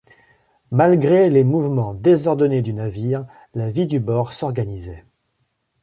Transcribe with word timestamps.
Malgré 0.71 1.29
les 1.29 1.43
mouvements 1.43 1.93
désordonnés 1.93 2.63
du 2.63 2.73
navire, 2.73 3.27
la 3.53 3.69
vie 3.69 3.85
du 3.85 3.99
bord 3.99 4.33
s’organisait. 4.33 5.05